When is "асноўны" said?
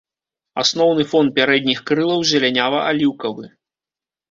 0.61-1.05